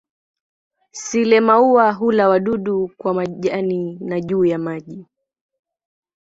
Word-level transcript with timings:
Sile-maua 0.91 1.91
hula 1.91 2.29
wadudu 2.29 2.91
kwa 2.97 3.13
majani 3.13 3.99
na 4.01 4.21
juu 4.21 4.45
ya 4.45 4.57
maji. 4.57 5.05